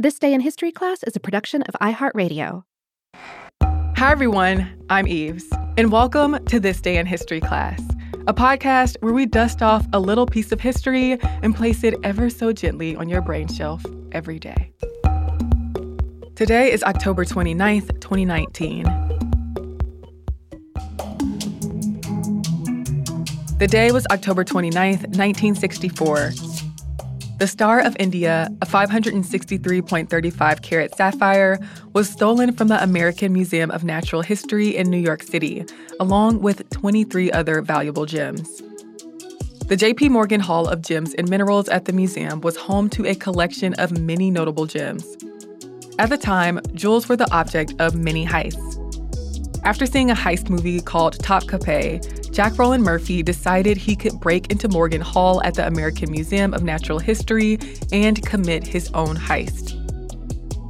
This 0.00 0.18
Day 0.18 0.32
in 0.32 0.40
History 0.40 0.72
class 0.72 1.02
is 1.02 1.14
a 1.14 1.20
production 1.20 1.60
of 1.64 1.74
iHeartRadio. 1.78 2.62
Hi, 3.62 4.10
everyone. 4.10 4.66
I'm 4.88 5.06
Eves, 5.06 5.44
and 5.76 5.92
welcome 5.92 6.42
to 6.46 6.58
This 6.58 6.80
Day 6.80 6.96
in 6.96 7.04
History 7.04 7.38
class, 7.38 7.82
a 8.26 8.32
podcast 8.32 8.96
where 9.00 9.12
we 9.12 9.26
dust 9.26 9.60
off 9.60 9.86
a 9.92 10.00
little 10.00 10.24
piece 10.24 10.52
of 10.52 10.60
history 10.62 11.20
and 11.42 11.54
place 11.54 11.84
it 11.84 11.96
ever 12.02 12.30
so 12.30 12.50
gently 12.50 12.96
on 12.96 13.10
your 13.10 13.20
brain 13.20 13.46
shelf 13.46 13.84
every 14.10 14.38
day. 14.38 14.72
Today 16.34 16.72
is 16.72 16.82
October 16.82 17.26
29th, 17.26 18.00
2019. 18.00 18.84
The 23.58 23.68
day 23.68 23.92
was 23.92 24.06
October 24.10 24.44
29th, 24.44 25.08
1964. 25.14 26.59
The 27.40 27.46
Star 27.46 27.80
of 27.80 27.96
India, 27.98 28.50
a 28.60 28.66
563.35 28.66 30.60
carat 30.60 30.94
sapphire, 30.94 31.58
was 31.94 32.06
stolen 32.06 32.52
from 32.52 32.68
the 32.68 32.82
American 32.82 33.32
Museum 33.32 33.70
of 33.70 33.82
Natural 33.82 34.20
History 34.20 34.76
in 34.76 34.90
New 34.90 34.98
York 34.98 35.22
City, 35.22 35.64
along 35.98 36.40
with 36.42 36.68
23 36.68 37.32
other 37.32 37.62
valuable 37.62 38.04
gems. 38.04 38.60
The 39.68 39.76
J.P. 39.78 40.10
Morgan 40.10 40.40
Hall 40.40 40.68
of 40.68 40.82
Gems 40.82 41.14
and 41.14 41.30
Minerals 41.30 41.70
at 41.70 41.86
the 41.86 41.94
museum 41.94 42.42
was 42.42 42.58
home 42.58 42.90
to 42.90 43.06
a 43.06 43.14
collection 43.14 43.72
of 43.78 43.98
many 43.98 44.30
notable 44.30 44.66
gems. 44.66 45.06
At 45.98 46.10
the 46.10 46.18
time, 46.18 46.60
jewels 46.74 47.08
were 47.08 47.16
the 47.16 47.32
object 47.32 47.72
of 47.78 47.94
many 47.94 48.26
heists. 48.26 48.76
After 49.64 49.86
seeing 49.86 50.10
a 50.10 50.14
heist 50.14 50.50
movie 50.50 50.82
called 50.82 51.16
Topkapi, 51.16 52.19
Jack 52.40 52.58
Roland 52.58 52.84
Murphy 52.84 53.22
decided 53.22 53.76
he 53.76 53.94
could 53.94 54.18
break 54.18 54.50
into 54.50 54.66
Morgan 54.66 55.02
Hall 55.02 55.42
at 55.44 55.56
the 55.56 55.66
American 55.66 56.10
Museum 56.10 56.54
of 56.54 56.62
Natural 56.62 56.98
History 56.98 57.58
and 57.92 58.24
commit 58.24 58.66
his 58.66 58.90
own 58.94 59.14
heist. 59.14 59.76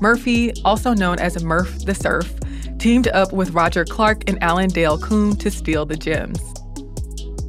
Murphy, 0.00 0.52
also 0.64 0.92
known 0.92 1.20
as 1.20 1.40
Murph 1.44 1.84
the 1.84 1.94
Surf, 1.94 2.34
teamed 2.80 3.06
up 3.06 3.32
with 3.32 3.50
Roger 3.50 3.84
Clark 3.84 4.28
and 4.28 4.42
Alan 4.42 4.70
Dale 4.70 4.98
Kuhn 4.98 5.36
to 5.36 5.52
steal 5.52 5.86
the 5.86 5.94
gems. 5.94 6.40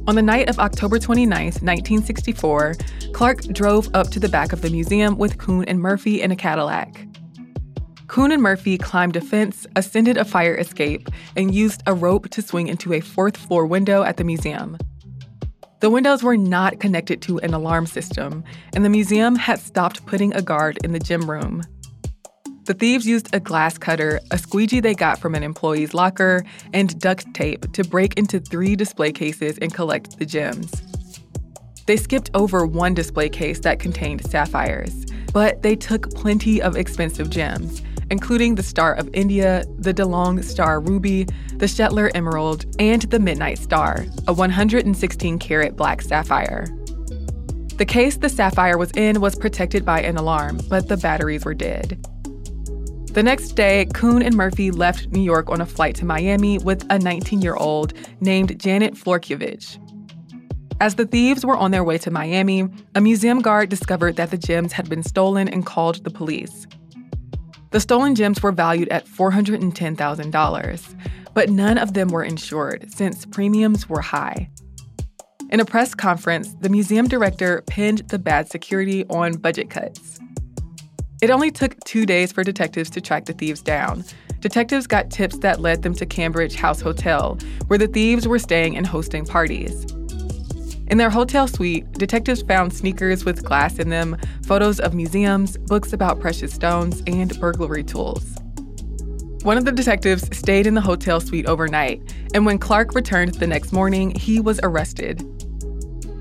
On 0.06 0.14
the 0.14 0.22
night 0.22 0.48
of 0.48 0.60
October 0.60 1.00
29, 1.00 1.46
1964, 1.46 2.76
Clark 3.12 3.42
drove 3.46 3.92
up 3.94 4.12
to 4.12 4.20
the 4.20 4.28
back 4.28 4.52
of 4.52 4.60
the 4.60 4.70
museum 4.70 5.18
with 5.18 5.38
Kuhn 5.38 5.64
and 5.64 5.80
Murphy 5.80 6.22
in 6.22 6.30
a 6.30 6.36
Cadillac. 6.36 7.04
Kuhn 8.14 8.30
and 8.30 8.42
Murphy 8.42 8.78
climbed 8.78 9.16
a 9.16 9.20
fence, 9.20 9.66
ascended 9.74 10.16
a 10.16 10.24
fire 10.24 10.54
escape, 10.54 11.08
and 11.36 11.52
used 11.52 11.82
a 11.84 11.92
rope 11.92 12.28
to 12.28 12.42
swing 12.42 12.68
into 12.68 12.92
a 12.92 13.00
fourth 13.00 13.36
floor 13.36 13.66
window 13.66 14.04
at 14.04 14.18
the 14.18 14.22
museum. 14.22 14.78
The 15.80 15.90
windows 15.90 16.22
were 16.22 16.36
not 16.36 16.78
connected 16.78 17.20
to 17.22 17.40
an 17.40 17.54
alarm 17.54 17.86
system, 17.86 18.44
and 18.72 18.84
the 18.84 18.88
museum 18.88 19.34
had 19.34 19.58
stopped 19.58 20.06
putting 20.06 20.32
a 20.32 20.42
guard 20.42 20.78
in 20.84 20.92
the 20.92 21.00
gym 21.00 21.28
room. 21.28 21.62
The 22.66 22.74
thieves 22.74 23.04
used 23.04 23.34
a 23.34 23.40
glass 23.40 23.78
cutter, 23.78 24.20
a 24.30 24.38
squeegee 24.38 24.78
they 24.78 24.94
got 24.94 25.18
from 25.18 25.34
an 25.34 25.42
employee's 25.42 25.92
locker, 25.92 26.44
and 26.72 26.96
duct 27.00 27.34
tape 27.34 27.72
to 27.72 27.82
break 27.82 28.16
into 28.16 28.38
three 28.38 28.76
display 28.76 29.10
cases 29.10 29.58
and 29.58 29.74
collect 29.74 30.20
the 30.20 30.24
gems. 30.24 30.70
They 31.86 31.96
skipped 31.96 32.30
over 32.32 32.64
one 32.64 32.94
display 32.94 33.28
case 33.28 33.58
that 33.62 33.80
contained 33.80 34.24
sapphires, 34.24 35.04
but 35.32 35.62
they 35.62 35.74
took 35.74 36.14
plenty 36.14 36.62
of 36.62 36.76
expensive 36.76 37.28
gems 37.28 37.82
including 38.10 38.54
the 38.54 38.62
Star 38.62 38.94
of 38.94 39.08
India, 39.12 39.64
the 39.78 39.94
DeLong 39.94 40.42
Star 40.42 40.80
Ruby, 40.80 41.24
the 41.54 41.66
Shetler 41.66 42.10
Emerald, 42.14 42.66
and 42.78 43.02
the 43.02 43.18
Midnight 43.18 43.58
Star, 43.58 44.06
a 44.26 44.32
116 44.32 45.38
carat 45.38 45.76
black 45.76 46.02
sapphire. 46.02 46.66
The 47.76 47.84
case 47.84 48.16
the 48.16 48.28
sapphire 48.28 48.78
was 48.78 48.92
in 48.92 49.20
was 49.20 49.34
protected 49.34 49.84
by 49.84 50.00
an 50.00 50.16
alarm, 50.16 50.60
but 50.68 50.88
the 50.88 50.96
batteries 50.96 51.44
were 51.44 51.54
dead. 51.54 51.98
The 53.14 53.22
next 53.22 53.52
day, 53.52 53.86
Kuhn 53.94 54.22
and 54.22 54.36
Murphy 54.36 54.70
left 54.70 55.08
New 55.08 55.22
York 55.22 55.48
on 55.48 55.60
a 55.60 55.66
flight 55.66 55.94
to 55.96 56.04
Miami 56.04 56.58
with 56.58 56.84
a 56.90 56.98
19 56.98 57.42
year 57.42 57.54
old 57.54 57.92
named 58.20 58.58
Janet 58.60 58.94
Florkiewicz. 58.94 59.78
As 60.80 60.96
the 60.96 61.06
thieves 61.06 61.46
were 61.46 61.56
on 61.56 61.70
their 61.70 61.84
way 61.84 61.98
to 61.98 62.10
Miami, 62.10 62.68
a 62.96 63.00
museum 63.00 63.40
guard 63.40 63.68
discovered 63.68 64.16
that 64.16 64.30
the 64.30 64.36
gems 64.36 64.72
had 64.72 64.88
been 64.88 65.02
stolen 65.02 65.48
and 65.48 65.64
called 65.64 66.02
the 66.02 66.10
police. 66.10 66.66
The 67.74 67.80
stolen 67.80 68.14
gems 68.14 68.40
were 68.40 68.52
valued 68.52 68.88
at 68.90 69.04
$410,000, 69.04 71.10
but 71.34 71.50
none 71.50 71.76
of 71.76 71.92
them 71.92 72.06
were 72.06 72.22
insured 72.22 72.94
since 72.94 73.26
premiums 73.26 73.88
were 73.88 74.00
high. 74.00 74.48
In 75.50 75.58
a 75.58 75.64
press 75.64 75.92
conference, 75.92 76.54
the 76.60 76.68
museum 76.68 77.08
director 77.08 77.64
pinned 77.66 78.08
the 78.10 78.18
bad 78.20 78.48
security 78.48 79.04
on 79.06 79.32
budget 79.32 79.70
cuts. 79.70 80.20
It 81.20 81.30
only 81.30 81.50
took 81.50 81.76
two 81.80 82.06
days 82.06 82.30
for 82.30 82.44
detectives 82.44 82.90
to 82.90 83.00
track 83.00 83.24
the 83.24 83.32
thieves 83.32 83.60
down. 83.60 84.04
Detectives 84.38 84.86
got 84.86 85.10
tips 85.10 85.38
that 85.38 85.60
led 85.60 85.82
them 85.82 85.94
to 85.94 86.06
Cambridge 86.06 86.54
House 86.54 86.80
Hotel, 86.80 87.36
where 87.66 87.80
the 87.80 87.88
thieves 87.88 88.28
were 88.28 88.38
staying 88.38 88.76
and 88.76 88.86
hosting 88.86 89.26
parties. 89.26 89.84
In 90.88 90.98
their 90.98 91.10
hotel 91.10 91.48
suite, 91.48 91.90
detectives 91.92 92.42
found 92.42 92.72
sneakers 92.72 93.24
with 93.24 93.44
glass 93.44 93.78
in 93.78 93.88
them, 93.88 94.16
photos 94.44 94.80
of 94.80 94.94
museums, 94.94 95.56
books 95.56 95.92
about 95.92 96.20
precious 96.20 96.52
stones, 96.52 97.02
and 97.06 97.38
burglary 97.40 97.82
tools. 97.82 98.36
One 99.42 99.56
of 99.56 99.64
the 99.64 99.72
detectives 99.72 100.34
stayed 100.36 100.66
in 100.66 100.74
the 100.74 100.80
hotel 100.80 101.20
suite 101.20 101.46
overnight, 101.46 102.14
and 102.34 102.44
when 102.44 102.58
Clark 102.58 102.94
returned 102.94 103.34
the 103.34 103.46
next 103.46 103.72
morning, 103.72 104.14
he 104.14 104.40
was 104.40 104.60
arrested. 104.62 105.22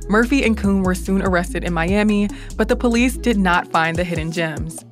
Murphy 0.10 0.44
and 0.44 0.58
Kuhn 0.58 0.84
were 0.84 0.96
soon 0.96 1.22
arrested 1.22 1.64
in 1.64 1.74
Miami, 1.74 2.30
but 2.58 2.68
the 2.68 2.76
police 2.76 3.18
did 3.18 3.38
not 3.38 3.72
find 3.72 3.98
the 3.98 4.04
hidden 4.04 4.32
gems. 4.32 4.86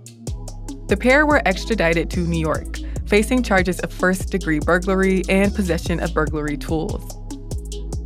The 0.87 0.97
pair 0.97 1.25
were 1.25 1.41
extradited 1.45 2.09
to 2.11 2.21
New 2.21 2.39
York, 2.39 2.77
facing 3.05 3.43
charges 3.43 3.79
of 3.81 3.91
first 3.91 4.29
degree 4.29 4.59
burglary 4.59 5.23
and 5.29 5.53
possession 5.53 6.01
of 6.01 6.13
burglary 6.13 6.57
tools. 6.57 7.20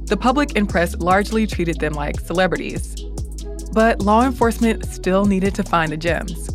The 0.07 0.17
public 0.17 0.55
and 0.55 0.69
press 0.69 0.95
largely 0.97 1.47
treated 1.47 1.79
them 1.79 1.93
like 1.93 2.19
celebrities. 2.19 2.95
But 3.73 4.01
law 4.01 4.23
enforcement 4.23 4.85
still 4.85 5.25
needed 5.25 5.55
to 5.55 5.63
find 5.63 5.91
the 5.91 5.97
gems. 5.97 6.49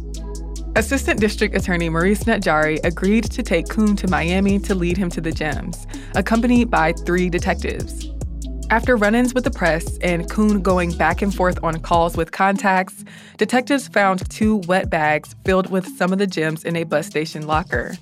Assistant 0.76 1.18
District 1.18 1.54
Attorney 1.56 1.88
Maurice 1.88 2.24
Nadjari 2.24 2.78
agreed 2.84 3.24
to 3.24 3.42
take 3.42 3.68
Kuhn 3.68 3.96
to 3.96 4.08
Miami 4.08 4.60
to 4.60 4.74
lead 4.74 4.96
him 4.96 5.10
to 5.10 5.20
the 5.20 5.32
gems, 5.32 5.84
accompanied 6.14 6.70
by 6.70 6.92
three 6.92 7.28
detectives. 7.28 8.08
After 8.70 8.96
run 8.96 9.16
ins 9.16 9.34
with 9.34 9.42
the 9.42 9.50
press 9.50 9.98
and 9.98 10.30
Kuhn 10.30 10.62
going 10.62 10.92
back 10.92 11.22
and 11.22 11.34
forth 11.34 11.58
on 11.64 11.80
calls 11.80 12.16
with 12.16 12.30
contacts, 12.30 13.04
detectives 13.36 13.88
found 13.88 14.30
two 14.30 14.58
wet 14.68 14.88
bags 14.88 15.34
filled 15.44 15.70
with 15.70 15.88
some 15.98 16.12
of 16.12 16.20
the 16.20 16.26
gems 16.28 16.64
in 16.64 16.76
a 16.76 16.84
bus 16.84 17.08
station 17.08 17.48
locker. 17.48 17.96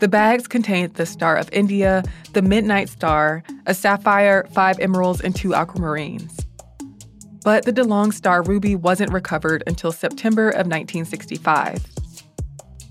The 0.00 0.08
bags 0.08 0.48
contained 0.48 0.94
the 0.94 1.04
Star 1.04 1.36
of 1.36 1.50
India, 1.52 2.02
the 2.32 2.40
Midnight 2.40 2.88
Star, 2.88 3.42
a 3.66 3.74
sapphire, 3.74 4.46
five 4.54 4.80
emeralds, 4.80 5.20
and 5.20 5.36
two 5.36 5.50
aquamarines. 5.50 6.46
But 7.44 7.66
the 7.66 7.72
DeLong 7.72 8.14
Star 8.14 8.42
Ruby 8.42 8.74
wasn't 8.74 9.12
recovered 9.12 9.62
until 9.66 9.92
September 9.92 10.48
of 10.48 10.66
1965. 10.66 11.84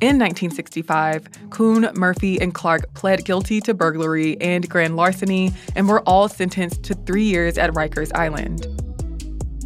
In 0.01 0.19
1965, 0.19 1.49
Kuhn, 1.49 1.89
Murphy, 1.95 2.39
and 2.39 2.53
Clark 2.53 2.93
pled 2.93 3.25
guilty 3.25 3.59
to 3.61 3.73
burglary 3.73 4.39
and 4.39 4.69
grand 4.69 4.95
larceny 4.95 5.51
and 5.75 5.89
were 5.89 6.01
all 6.01 6.29
sentenced 6.29 6.83
to 6.83 6.93
three 6.93 7.25
years 7.25 7.57
at 7.57 7.71
Rikers 7.71 8.11
Island. 8.13 8.67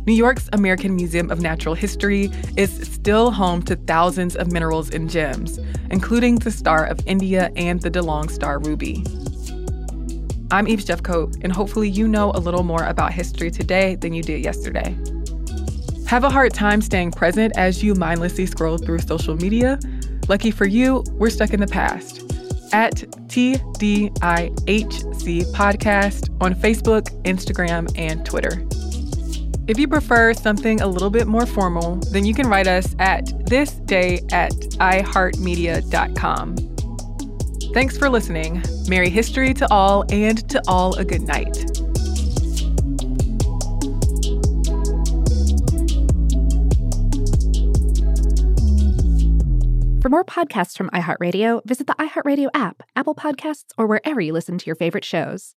New 0.06 0.14
York's 0.14 0.50
American 0.52 0.98
Museum 0.98 1.32
of 1.32 1.40
Natural 1.40 1.76
History 1.76 2.30
is 2.58 2.72
still 2.92 3.32
home 3.32 3.62
to 3.64 3.78
thousands 3.78 4.36
of 4.36 4.52
minerals 4.52 4.90
and 4.90 5.10
gems, 5.10 5.60
including 5.92 6.36
the 6.36 6.52
Star 6.52 6.86
of 6.86 7.00
India 7.06 7.52
and 7.56 7.82
the 7.82 7.90
DeLong 7.90 8.30
Star 8.30 8.60
Ruby. 8.60 9.02
I'm 10.52 10.68
Eve 10.68 10.80
Jeffcoat, 10.80 11.42
and 11.42 11.54
hopefully 11.54 11.88
you 11.88 12.06
know 12.06 12.32
a 12.36 12.40
little 12.40 12.64
more 12.64 12.84
about 12.84 13.14
history 13.14 13.50
today 13.50 13.96
than 13.96 14.14
you 14.14 14.22
did 14.22 14.44
yesterday. 14.44 14.94
Have 16.06 16.26
a 16.26 16.30
hard 16.30 16.54
time 16.54 16.82
staying 16.82 17.12
present 17.12 17.54
as 17.56 17.82
you 17.82 17.96
mindlessly 17.96 18.46
scroll 18.46 18.78
through 18.78 19.00
social 19.00 19.38
media? 19.38 19.80
Lucky 20.28 20.52
for 20.52 20.66
you, 20.66 21.06
we're 21.14 21.30
stuck 21.30 21.54
in 21.54 21.62
the 21.62 21.68
past. 21.68 22.30
At 22.74 22.96
TDIHC 23.30 24.12
Podcast 25.54 26.36
on 26.42 26.56
Facebook, 26.56 27.10
Instagram, 27.24 27.90
and 27.98 28.26
Twitter. 28.26 28.68
If 29.66 29.80
you 29.80 29.88
prefer 29.88 30.34
something 30.34 30.82
a 30.82 30.88
little 30.88 31.10
bit 31.10 31.26
more 31.26 31.46
formal, 31.46 31.96
then 32.12 32.26
you 32.26 32.34
can 32.34 32.48
write 32.48 32.68
us 32.68 32.94
at 33.00 33.24
thisday 33.46 34.22
at 34.34 34.52
iheartmedia.com. 34.52 36.56
Thanks 37.74 37.98
for 37.98 38.10
listening. 38.10 38.62
Merry 38.88 39.10
history 39.10 39.54
to 39.54 39.72
all, 39.72 40.04
and 40.10 40.50
to 40.50 40.62
all 40.68 40.96
a 40.96 41.06
good 41.06 41.22
night. 41.22 41.56
For 50.02 50.10
more 50.10 50.26
podcasts 50.26 50.78
from 50.78 50.90
iHeartRadio, 50.90 51.66
visit 51.66 51.88
the 51.88 51.94
iHeartRadio 51.94 52.50
app, 52.54 52.84
Apple 52.98 53.16
Podcasts, 53.16 53.72
or 53.78 53.88
wherever 53.88 54.20
you 54.20 54.34
listen 54.34 54.58
to 54.58 54.66
your 54.66 54.76
favorite 54.76 55.06
shows. 55.06 55.52